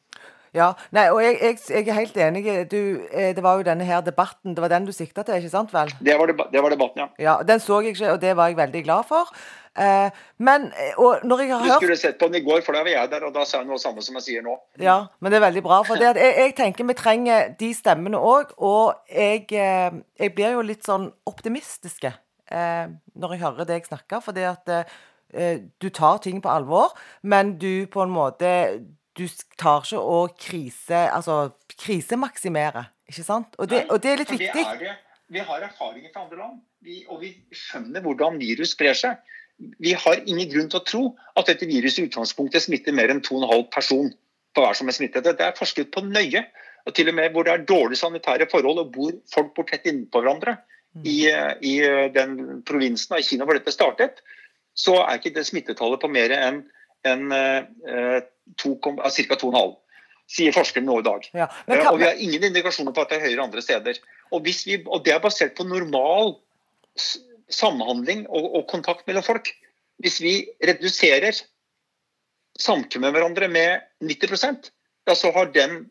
[0.56, 2.44] Ja, nei, og jeg, jeg, jeg, er helt enig.
[2.72, 2.80] Du,
[3.12, 5.74] eh, det var jo denne her debatten, det var den du sikta til, ikke sant
[5.76, 5.92] vel?
[6.00, 7.08] Det var, det var, debatten, ja.
[7.22, 7.36] ja.
[7.46, 9.30] Den så jeg ikke, og det var jeg veldig glad for.
[9.78, 12.64] Eh, men eh, og når jeg har hørt Du skulle sett på den i går,
[12.66, 14.56] for da var jeg der, og da sa jeg noe samme som jeg sier nå.
[14.82, 15.82] Ja, men det er veldig bra.
[15.88, 20.58] For det, jeg, jeg, tenker vi trenger de stemmene òg, og jeg, eh, jeg, blir
[20.58, 22.14] jo litt sånn optimistiske
[22.48, 24.70] når jeg hører deg snakke, fordi at
[25.84, 26.94] du tar ting på alvor,
[27.28, 28.52] men du på en måte
[29.18, 29.26] du
[29.60, 33.58] tar ikke å krise, altså, krisemaksimere, ikke sant?
[33.60, 34.64] Og det, og det er litt viktig.
[34.64, 34.94] Er det,
[35.34, 39.34] vi har erfaringer fra andre land, vi, og vi skjønner hvordan virus sprer seg.
[39.58, 41.04] Vi har ingen grunn til å tro
[41.40, 44.12] at dette viruset i utgangspunktet smitter mer enn 2,5 person
[44.54, 45.26] på hver som er smittet.
[45.26, 46.46] Det er forsket på nøye.
[46.88, 49.86] og til og med Hvor det er dårlige sanitære forhold og bor folk bor tett
[49.86, 50.58] innpå hverandre
[51.04, 51.28] i,
[51.62, 51.74] i,
[52.14, 54.22] den provinsen av Kina hvor dette startet,
[54.78, 56.64] så er ikke det smittetallet på mer enn
[57.06, 58.22] en, eh,
[58.58, 59.38] ca.
[59.38, 59.76] 2,5
[60.28, 61.28] sier forskerne nå i dag.
[61.38, 61.88] Ja, kan...
[61.92, 64.00] og Vi har ingen indikasjoner på at det er høyere andre steder.
[64.32, 66.36] Og, vi, og Det er basert på normal
[67.54, 69.52] samhandling og, og, kontakt mellom folk.
[70.04, 70.34] Hvis vi
[70.64, 71.36] reduserer
[72.60, 74.72] samkvem med hverandre med 90%
[75.08, 75.86] ja, så har den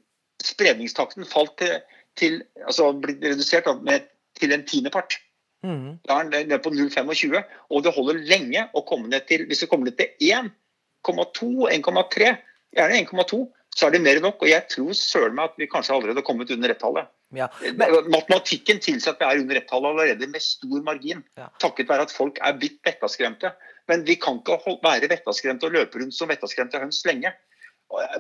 [0.44, 1.78] spredningstakten falt til,
[2.18, 4.04] til altså blitt redusert med,
[4.38, 5.16] til en tiendepart.
[5.64, 5.96] Mm.
[6.06, 7.40] Da er den nede på 0,25,
[7.72, 12.34] og det holder lenge å komme ned til Hvis vi kommer ned til 1,2, 1,3,
[12.76, 13.40] gjerne 1,2,
[13.76, 14.44] så er det mer enn nok.
[14.44, 17.08] Og jeg tror søren meg at vi kanskje allerede har kommet under ett-tallet.
[17.34, 18.10] Ja, men...
[18.12, 21.24] Matematikken tilsier at vi er under ett-tallet allerede med stor margin.
[21.38, 21.48] Ja.
[21.62, 23.52] Takket være at folk er blitt vettaskremte.
[23.90, 27.32] Men vi kan ikke være vettaskremte og løpe rundt som vettaskremte høns lenge.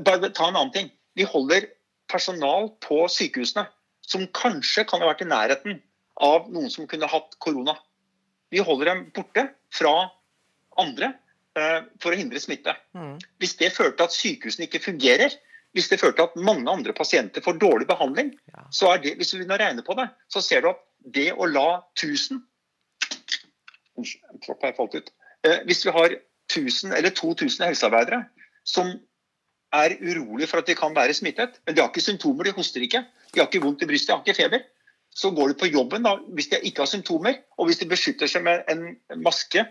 [0.06, 0.90] Bare ta en annen ting.
[1.18, 1.68] Vi holder
[2.10, 3.66] personal på sykehusene
[4.06, 5.80] som kanskje kan ha vært i nærheten
[6.22, 7.74] av noen som kunne hatt korona.
[8.54, 9.94] Vi holder dem borte fra
[10.78, 11.10] andre
[11.58, 12.76] eh, for å hindre smitte.
[12.94, 13.16] Mm.
[13.42, 15.34] Hvis det fører til at sykehusene ikke fungerer,
[15.76, 18.30] hvis det fører til at mange andre pasienter får dårlig behandling,
[18.72, 20.80] så er det, hvis vi begynner å regne på det, så ser du at
[21.14, 22.40] det å la 1000
[23.96, 25.10] ut,
[25.68, 26.16] Hvis vi har
[26.52, 28.24] 1000 eller 2000 helsearbeidere
[28.64, 28.94] som
[29.76, 32.80] er urolige for at de kan være smittet, men de har ikke symptomer, de hoster
[32.80, 34.64] ikke, de har ikke vondt i brystet, de har ikke feber,
[35.16, 38.30] så går de på jobben da, hvis de ikke har symptomer, og hvis de beskytter
[38.30, 39.64] seg med en maske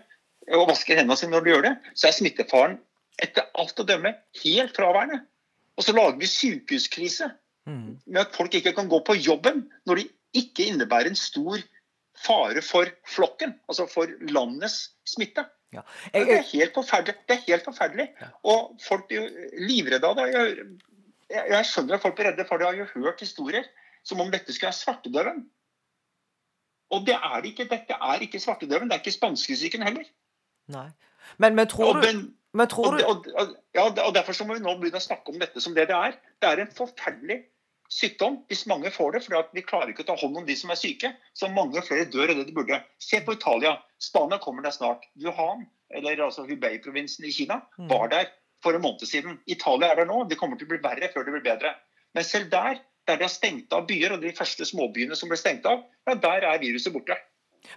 [0.54, 2.78] og vasker hendene sine når de gjør det, så er smittefaren
[3.22, 5.24] etter alt å dømme helt fraværende.
[5.76, 7.30] Og så lager vi sykehuskrise
[7.66, 7.88] mm.
[8.06, 11.60] med at folk ikke kan gå på jobben når det ikke innebærer en stor
[12.24, 15.44] fare for flokken, altså for landets smitte.
[15.72, 15.82] Ja.
[16.14, 17.14] Jeg, det er helt forferdelig.
[17.28, 18.06] Det er helt forferdelig.
[18.20, 18.28] Ja.
[18.48, 19.28] Og folk blir
[19.68, 20.28] livredde av det.
[20.32, 23.66] Jeg, jeg, skjønner at folk blir redde, for de har jo hørt historier
[24.06, 25.44] som om dette skulle være svartedauden.
[26.94, 27.68] Og det er det ikke.
[27.70, 28.88] Dette er ikke svartedauden.
[28.88, 30.06] Det er ikke spanskesyken heller.
[30.72, 30.88] Nei.
[31.42, 32.20] Men, men tror du men
[32.72, 35.38] tror du og, og, ja, og Derfor så må vi nå begynne å snakke om
[35.42, 36.16] dette som det det er.
[36.40, 37.42] Det er en forferdelig
[37.92, 40.72] sykdom hvis mange får det, for vi klarer ikke å ta hånd om de som
[40.72, 41.12] er syke.
[41.38, 42.80] Så mange flere dør enn det de burde.
[43.02, 43.76] Se på Italia.
[44.02, 45.06] Spania kommer der snart.
[45.22, 47.88] Wuhan, eller altså Hubei-provinsen i Kina, mm.
[47.92, 48.32] var der
[48.64, 49.38] for en måned siden.
[49.46, 50.24] Italia er der nå.
[50.30, 51.76] Det kommer til å bli verre før det blir bedre.
[52.16, 55.38] Men selv der, der de har stengt av byer, og de første småbyene som ble
[55.40, 57.18] stengt av, ja, der er viruset borte.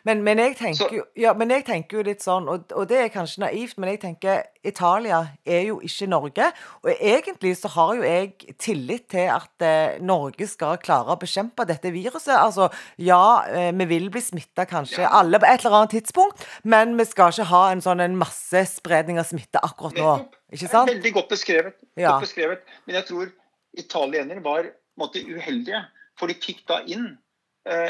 [0.08, 3.12] Men, men, jeg jo, ja, men, jeg tenker, jo, litt sånn, og, og, det er
[3.13, 6.49] kanskje naivt, men jeg tenker Italia er jo ikke Norge.
[6.84, 11.67] Og egentlig så har jo jeg tillit til at eh, Norge skal klare å bekjempe
[11.69, 12.36] dette viruset.
[12.36, 12.69] Altså
[13.02, 15.13] ja, eh, vi vil bli smitta kanskje ja.
[15.21, 19.21] alle på et eller annet tidspunkt, men vi skal ikke ha en sånn en massespredning
[19.21, 20.17] av smitte akkurat nå.
[20.56, 20.89] Ikke sant?
[20.89, 21.80] Veldig godt beskrevet.
[21.93, 22.15] Ja.
[22.15, 22.78] godt beskrevet.
[22.88, 23.34] Men jeg tror
[23.78, 25.84] italienere var måte, uheldige,
[26.19, 27.13] for de fikk da inn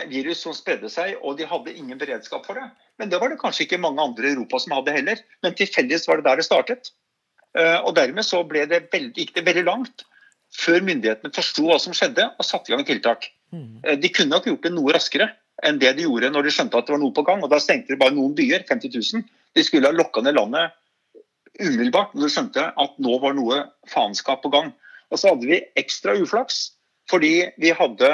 [0.10, 2.66] virus som spredde seg, og de hadde ingen beredskap for det.
[3.00, 5.22] Men det var det kanskje ikke mange andre i Europa som hadde heller.
[5.46, 6.90] Men til felles var det der det startet.
[7.58, 10.06] Eh, og dermed så det veldig, gikk det veldig langt
[10.54, 13.30] før myndighetene forsto hva som skjedde og satte i gang tiltak.
[13.54, 13.80] Mm.
[13.84, 15.30] Eh, de kunne nok gjort det noe raskere,
[15.66, 17.42] enn det de gjorde når de skjønte at det var noe på gang.
[17.44, 19.26] og Da stengte de bare noen byer, 50 000.
[19.58, 20.76] De skulle ha lokka ned landet
[21.60, 24.70] umiddelbart når de skjønte at nå var noe faenskap på gang.
[25.10, 26.70] Og så hadde vi ekstra uflaks
[27.10, 28.10] fordi vi hadde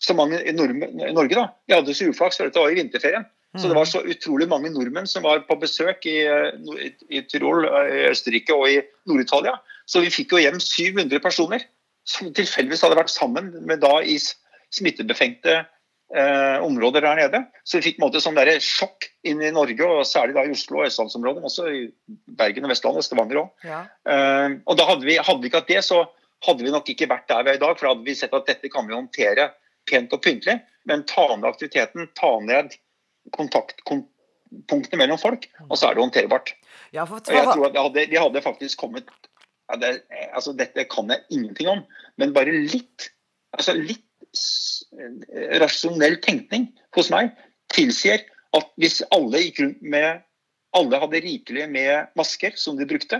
[0.00, 1.34] så mange i Norge.
[1.36, 3.26] da, Vi hadde så uflaks, for dette var i vinterferien.
[3.58, 7.66] Så det var så utrolig mange nordmenn som var på besøk i, i, i Tyrol,
[7.66, 8.78] i Østerrike og i
[9.10, 9.56] Nord-Italia.
[9.90, 11.64] Så vi fikk jo hjem 700 personer
[12.06, 14.14] som tilfeldigvis hadde vært sammen med da i
[14.70, 17.42] smittebefengte eh, områder der nede.
[17.66, 20.46] Så vi fikk på en måte sånn der sjokk inn i Norge, og særlig da
[20.46, 21.82] i Oslo og østlandsområdet, men også i
[22.38, 23.66] Bergen og Vestlandet og Stavanger òg.
[23.66, 23.82] Ja.
[24.14, 26.04] Eh, og da hadde vi, hadde vi ikke hatt det, så
[26.46, 27.74] hadde vi nok ikke vært der vi er i dag.
[27.74, 29.50] For da hadde vi sett at dette kan vi håndtere
[29.88, 32.74] pent og pyntelig, men ta ned aktiviteten, ta ned
[33.36, 36.54] kontaktpunktene mellom folk, og så er det håndterbart.
[36.90, 39.10] Ja, for, for, jeg tror at de hadde, de hadde faktisk kommet
[39.70, 39.90] ja, det,
[40.34, 41.84] altså Dette kan jeg ingenting om,
[42.18, 43.10] men bare litt
[43.54, 44.06] altså litt
[45.60, 47.32] rasjonell tenkning hos meg
[47.74, 48.22] tilsier
[48.56, 50.22] at hvis alle gikk rundt med
[50.76, 53.18] alle hadde rikelig med masker som de brukte,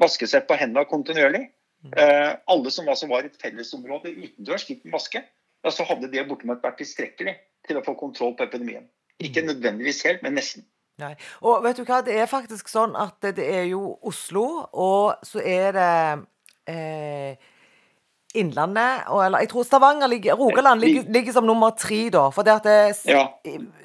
[0.00, 1.42] vasket seg på hendene kontinuerlig,
[1.84, 1.92] mm.
[1.92, 5.22] eh, alle som altså var i et fellesområde utendørs med maske,
[5.66, 7.34] ja, så hadde det bortimot vært tilstrekkelig
[7.66, 8.86] til å få kontroll på epidemien.
[9.18, 9.48] Ikke mm.
[9.50, 10.66] nødvendigvis helt, men nesten.
[11.02, 11.12] Nei.
[11.44, 15.42] Og vet du hva, det er faktisk sånn at det er jo Oslo, og så
[15.44, 15.90] er det
[16.72, 17.50] eh,
[18.36, 22.28] Innlandet og, eller, Jeg tror Stavanger ligger Rogaland ligger, ligger som nummer tre, da.
[22.32, 23.26] For det at det ja.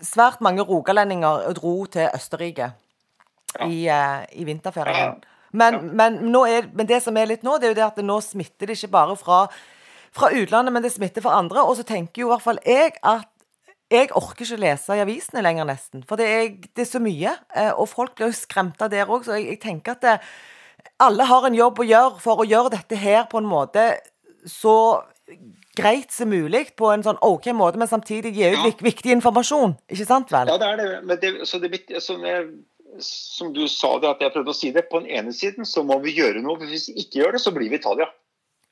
[0.05, 3.67] svært mange rogalendinger dro til Østerrike ja.
[3.67, 5.19] i, eh, i, vinterferien.
[5.19, 5.37] Ja.
[5.51, 8.07] Men, men, er, men, det som er litt nå, det er jo det at det
[8.07, 9.41] nå smitter det ikke bare fra,
[10.15, 11.63] fra utlandet, men det smitter for andre.
[11.63, 13.27] Og så tenker jo i hvert fall jeg at
[13.91, 16.03] jeg orker ikke lese i avisene lenger, nesten.
[16.07, 17.33] For det er, det er så mye.
[17.59, 19.25] Eh, og folk blir jo skremt av der òg.
[19.27, 20.13] Så jeg, jeg, tenker at det,
[21.03, 23.89] alle har en jobb å gjøre for å gjøre dette her på en måte
[24.47, 25.01] så
[25.77, 28.73] greit som mulig, på en sånn OK måte, men samtidig gi ut ja.
[28.83, 29.75] viktig informasjon.
[29.91, 30.51] Ikke sant vel?
[30.51, 30.89] Ja, det er det.
[31.07, 31.71] Men det, så det,
[32.03, 32.47] som, jeg,
[33.05, 35.83] som du sa det, at jeg prøvde å si det, på den ene siden så
[35.87, 36.59] må vi gjøre noe.
[36.59, 38.07] for Hvis vi ikke gjør det, så blir vi Italia.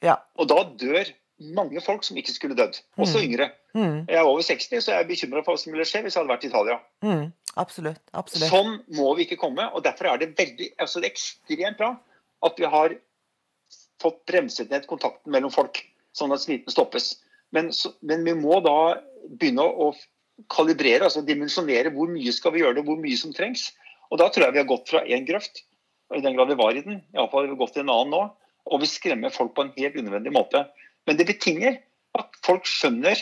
[0.03, 0.19] Ja.
[0.39, 1.11] Og da dør
[1.55, 2.79] mange folk som ikke skulle dødd.
[2.99, 3.25] Også mm.
[3.27, 3.49] yngre.
[3.73, 3.97] Mm.
[4.09, 6.23] Jeg er over 60, så jeg er bekymra for hva som ville skje hvis jeg
[6.23, 6.79] hadde vært i Italia.
[7.05, 7.25] Mm.
[7.61, 8.01] Absolutt.
[8.13, 8.51] Absolutt.
[8.51, 9.69] Sånn må vi ikke komme.
[9.73, 11.93] og Derfor er det veldig, altså det er ekstremt bra
[12.47, 12.95] at vi har
[13.99, 15.81] fått bremset ned kontakten mellom folk,
[16.15, 17.17] sånn at smitten stoppes.
[17.55, 22.55] Men, så, men vi må da begynne å, å kalibrere, altså dimensjonere hvor mye skal
[22.55, 23.69] vi gjøre det, hvor mye som trengs.
[24.09, 25.63] Og Da tror jeg vi har gått fra én grøft,
[26.15, 28.21] i den grad vi var i den, iallfall har vi gått til en annen nå,
[28.69, 30.63] og vi skremmer folk på en helt unødvendig måte.
[31.09, 31.79] Men det betinger
[32.19, 33.17] at folk skjønner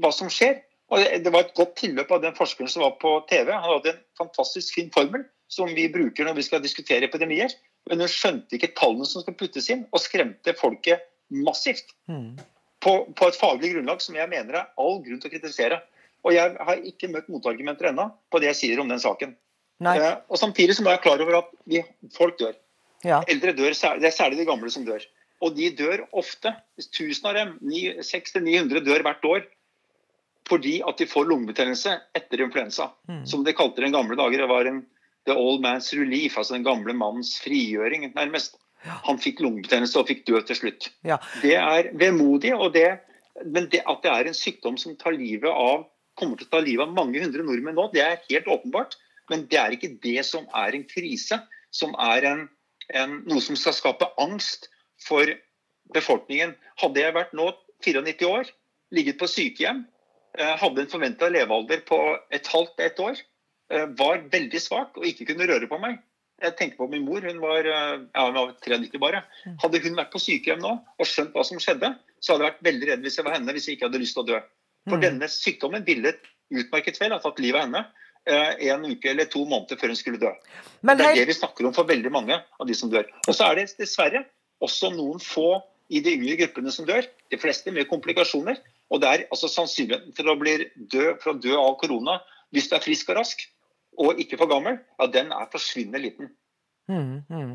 [0.00, 0.62] hva som skjer.
[0.88, 3.50] Og Det var et godt tilløp av den forskeren som var på TV.
[3.52, 7.52] Han hadde en fantastisk fin formel som vi bruker når vi skal diskutere epidemier.
[7.90, 11.92] Men hun skjønte ikke tallene som skal puttes inn, og skremte folket massivt.
[12.10, 12.38] Mm.
[12.82, 15.80] På, på, et faglig grunnlag som jeg mener er all grunn til å kritisere.
[16.26, 19.36] Og jeg har ikke møtt motargumenter ennå på det jeg sier om den saken.
[19.84, 21.82] Eh, og Samtidig så må jeg klar over at vi,
[22.16, 22.56] folk dør.
[23.04, 23.20] Ja.
[23.30, 25.04] Eldre dør, Det er særlig de gamle som dør.
[25.44, 26.54] Og de dør ofte.
[26.96, 29.46] Tusen av dem, 600-900 dør hvert år
[30.46, 32.92] fordi at de får lungebetennelse etter influensa.
[33.10, 33.24] Mm.
[33.26, 34.44] Som de kalte det i gamle dager.
[34.44, 34.84] Det var en
[35.26, 38.60] the old man's relief, altså den gamle mannens frigjøring, nærmest.
[39.08, 40.88] Han fikk lungebetennelse og fikk dø til slutt.
[41.06, 41.18] Ja.
[41.42, 42.54] Det er vemodig.
[42.54, 43.00] og det,
[43.44, 46.62] Men det, at det er en sykdom som tar livet av, kommer til å ta
[46.62, 48.94] livet av mange hundre nordmenn nå, det er helt åpenbart.
[49.30, 51.40] Men det er ikke det som er en krise,
[51.74, 52.46] som er en,
[52.94, 54.70] en, noe som skal skape angst
[55.02, 55.30] for
[55.94, 56.54] befolkningen.
[56.80, 57.50] Hadde jeg vært nå
[57.84, 58.50] 94 år,
[58.94, 59.84] ligget på sykehjem,
[60.38, 63.16] eh, hadde en forventa levealder på et halvt ett år,
[63.70, 65.98] eh, var veldig svak og ikke kunne røre på meg.
[66.42, 69.24] Jeg tenker på min mor, hun var, eh, ja, hun var 93 bare.
[69.62, 72.72] Hadde hun vært på sykehjem nå og skjønt hva som skjedde, så hadde jeg vært
[72.72, 74.40] veldig redd hvis jeg var henne, hvis jeg ikke hadde lyst til å dø.
[74.88, 75.02] For mm.
[75.02, 76.12] denne sykdommen ville
[76.52, 77.86] utmerket vel ha tatt livet av henne
[78.26, 80.32] en uke eller to måneder før hun skulle dø.
[80.82, 83.06] Men det er det vi snakker om for veldig mange av de som dør.
[83.28, 84.24] Og så er det dessverre
[84.64, 85.60] også noen få
[85.92, 87.06] i de yngre gruppene som dør.
[87.30, 88.58] De fleste med komplikasjoner.
[88.90, 92.20] Og det er altså sannsynligheten for å, bli død, for å dø av korona
[92.54, 93.42] hvis du er frisk og rask
[93.96, 96.28] og ikke for gammel, ja, den er forsvinnende liten.
[96.86, 97.54] Mm, mm.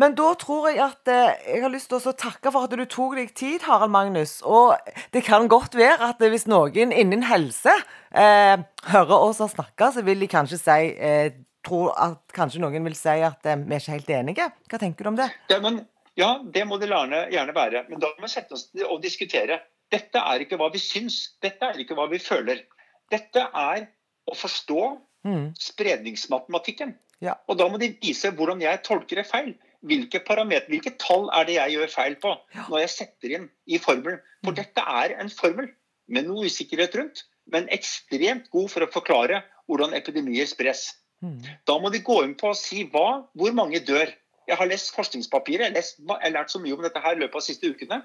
[0.00, 2.84] Men da tror jeg at eh, jeg har lyst til å takke for at du
[2.88, 4.38] tok deg tid, Harald Magnus.
[4.46, 4.72] Og
[5.12, 7.74] det kan godt være at hvis noen innen helse
[8.14, 8.56] eh,
[8.88, 12.96] hører oss og snakker, så vil de kanskje si eh, tror at kanskje noen vil
[12.96, 14.48] si at eh, vi er ikke helt enige.
[14.70, 15.28] Hva tenker du om det?
[15.52, 15.82] Ja, men
[16.18, 17.84] ja, det må det gjerne være.
[17.88, 19.60] Men da må vi sette oss og diskutere.
[19.92, 22.64] Dette er ikke hva vi syns, dette er ikke hva vi føler.
[23.12, 23.88] Dette er
[24.30, 24.84] å forstå
[25.26, 25.46] mm.
[25.60, 26.94] spredningsmatematikken.
[27.24, 27.36] Ja.
[27.48, 29.54] Og da må de vise hvordan jeg tolker det feil.
[29.84, 33.80] Hvilke parameter, hvilke tall er det jeg gjør feil på når jeg setter inn i
[33.82, 34.22] formelen.
[34.44, 34.58] For mm.
[34.62, 35.68] dette er en formel
[36.08, 37.24] med noe usikkerhet rundt.
[37.52, 40.94] men ekstremt god for å forklare hvordan epidemier spres.
[41.20, 41.42] Mm.
[41.68, 44.08] Da må de gå inn på å si hva, hvor mange dør.
[44.48, 47.16] Jeg har lest forskningspapirer, jeg har, lest, jeg har lært så mye om dette her
[47.16, 48.02] i løpet av de siste ukene.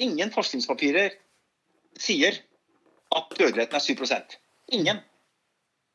[0.00, 1.14] Ingen forskningspapirer
[2.00, 2.38] sier
[3.12, 4.38] at dødeligheten er 7%
[4.72, 5.02] Ingen.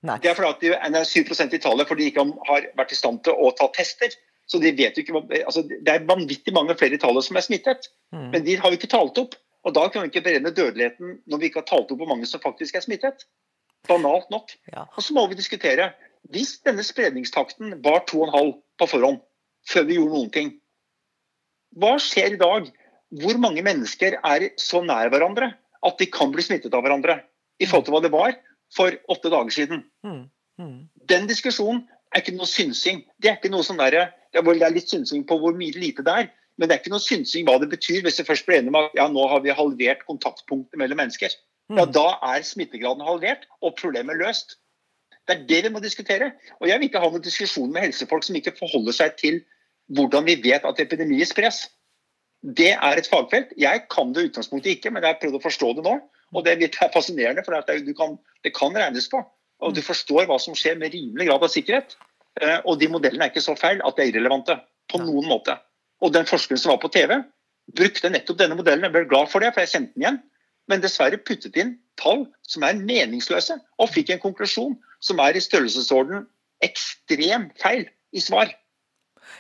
[0.06, 0.18] Nei.
[0.22, 2.98] Det er fordi at de er 7% i tallet fordi de ikke har vært i
[3.00, 4.13] stand til å ta tester.
[4.48, 7.46] Så de vet jo ikke, altså Det er vanvittig mange flere i tallet som er
[7.46, 8.30] smittet, Mm.
[8.32, 9.34] men de har vi ikke talt opp.
[9.66, 12.26] Og Da kan vi ikke beregne dødeligheten når vi ikke har talt opp hvor mange
[12.26, 13.26] som faktisk er smittet.
[13.88, 14.54] Banalt nok.
[14.72, 14.86] Ja.
[14.96, 15.92] Og så må vi diskutere
[16.32, 19.20] hvis denne spredningstakten var 2,5 på forhånd,
[19.67, 20.51] før vi gjorde noen ting.
[21.77, 22.69] Hva skjer i dag?
[23.21, 25.53] Hvor mange mennesker er så nær hverandre
[25.88, 27.21] at de kan bli smittet av hverandre?
[27.60, 28.36] I forhold til hva det var
[28.75, 29.86] for åtte dager siden.
[30.06, 30.25] Mm.
[30.62, 30.80] Mm.
[31.10, 33.03] Den diskusjonen er ikke noe synsing.
[33.21, 36.13] Det er ikke noe sånn derre Det er litt synsing på hvor mye lite det
[36.13, 36.27] er,
[36.60, 38.80] men det er ikke noe synsing hva det betyr hvis vi først blir enige om
[38.82, 41.32] at ja, nå har vi halvert kontaktpunktet mellom mennesker.
[41.71, 41.91] Ja, Mm.
[41.91, 44.56] da er smittegraden halvert og problemet løst.
[45.27, 46.32] Det er det vi må diskutere.
[46.62, 49.41] Og jeg vil ikke ha noen diskusjon med helsefolk som ikke forholder seg til
[49.95, 51.65] hvordan vi vet at epidemier spres.
[52.41, 53.54] Det er et fagfelt.
[53.58, 55.95] Jeg kan det i utgangspunktet ikke, men jeg har prøvd å forstå det nå.
[56.36, 59.21] Og det er fascinerende, for det, du kan, det kan regnes på.
[59.63, 61.95] Og du forstår hva som skjer med rimelig grad av sikkerhet.
[62.41, 64.60] Eh, Og de modellene er ikke så feil at de er irrelevante
[64.91, 65.58] på noen måte.
[66.04, 67.15] Og den forskeren som var på TV,
[67.76, 68.86] brukte nettopp denne modellen.
[68.86, 70.19] Jeg ble glad for det, for jeg kjente den igjen.
[70.67, 75.43] Men dessverre puttet inn tall som er meningsløse, og fikk en konklusjon som er i
[75.43, 76.28] størrelsesorden
[76.65, 78.52] ekstrem feil i svar.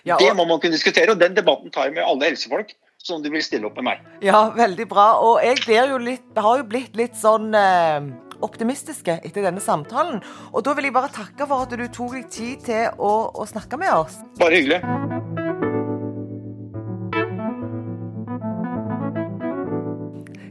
[0.07, 3.21] Ja, Det må man kunne diskutere, og den debatten tar jeg med alle helsefolk som
[3.23, 4.05] de vil stille opp med meg.
[4.25, 5.09] ja, veldig bra.
[5.23, 8.07] Og jeg blir jo litt har jo blitt litt sånn eh,
[8.43, 10.19] optimistiske etter denne samtalen.
[10.53, 13.47] Og da vil jeg bare takke for at du tok deg tid til å, å
[13.47, 14.19] snakke med oss.
[14.41, 14.81] Bare hyggelig.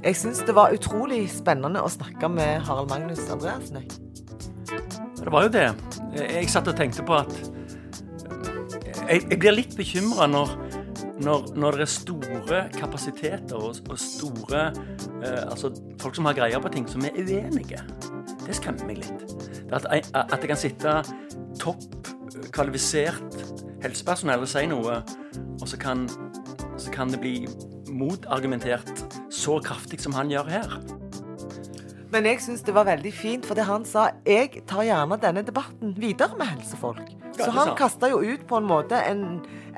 [0.07, 3.83] Jeg syns det var utrolig spennende å snakke med Harald Magnus Andreassen.
[5.17, 5.67] Det var jo det.
[6.15, 7.33] Jeg satt og tenkte på at
[9.09, 10.53] Jeg, jeg blir litt bekymra når,
[11.23, 14.65] når, når det er store kapasiteter og, og store
[15.23, 15.71] eh, Altså
[16.03, 17.83] folk som har greier på ting, som er uenige.
[18.47, 19.37] Det skremmer meg litt.
[19.75, 20.97] At, jeg- at jeg kan sitte
[21.61, 22.13] topp
[22.55, 23.41] kvalifisert
[23.83, 25.01] helsepersonell og si noe,
[25.61, 26.07] og så kan,
[26.79, 27.35] så kan det bli
[27.97, 28.91] motargumentert
[29.33, 30.77] så kraftig som han gjør her.
[32.15, 35.43] Men jeg syns det var veldig fint, for det han sa Jeg tar gjerne denne
[35.47, 37.03] debatten videre med helsefolk.
[37.39, 39.25] Så han kasta jo ut på en måte en,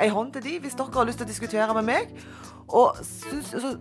[0.01, 2.13] ei hånd til de, hvis dere har lyst til å diskutere med meg.
[2.69, 3.73] Og syns, så,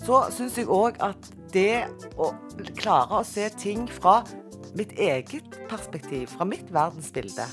[0.00, 1.84] så syns jeg òg at det
[2.18, 2.32] å
[2.78, 4.22] klare å se ting fra
[4.74, 7.46] mitt eget perspektiv, fra mitt verdensbilde,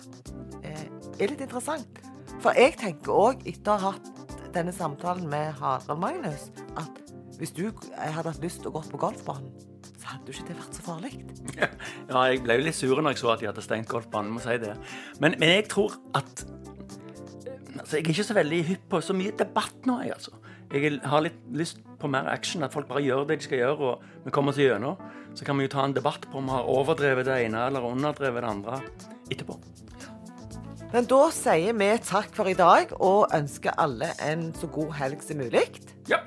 [0.63, 0.86] eh,
[1.20, 2.02] er litt interessant.
[2.41, 7.54] For jeg tenker òg, etter å ha hatt denne samtalen med Harald Magnus, at hvis
[7.58, 9.54] du hadde hatt lyst til å gå på golfbanen,
[10.12, 11.13] hadde jo ikke det vært så farlig.
[12.12, 14.34] Ja, jeg ble jo litt sur når jeg så at de hadde stengt golfbanen.
[14.36, 14.76] må si det.
[15.24, 16.45] Men, men jeg tror at
[17.80, 20.38] altså, Jeg er ikke så veldig hypp på så mye debatt nå, jeg, altså.
[20.71, 23.91] Jeg har litt lyst på mer action, at folk bare gjør det de skal gjøre,
[23.91, 25.00] og vi kommer oss gjennom.
[25.36, 27.88] Så kan vi jo ta en debatt på om vi har overdrevet det ene eller
[27.88, 28.80] underdrevet det andre
[29.32, 29.60] etterpå.
[30.91, 35.24] Men da sier vi takk for i dag, og ønsker alle en så god helg
[35.24, 35.67] som mulig.
[36.12, 36.19] Ja.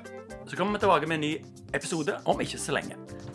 [0.45, 1.33] Så kommer vi tilbake med en ny
[1.73, 2.97] episode om ikke så lenge.